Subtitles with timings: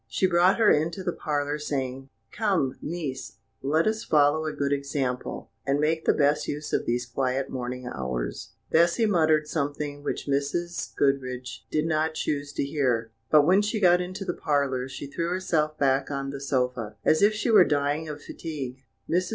[0.07, 5.51] She brought her into the parlour, saying: "Come, niece, let us follow a good example,
[5.63, 10.95] and make the best use of these quiet morning hours." Bessy muttered something which Mrs.
[10.95, 15.29] Goodriche did not choose to hear, but when she got into the parlour, she threw
[15.29, 18.83] herself back on the sofa as if she were dying of fatigue.
[19.07, 19.29] Mrs.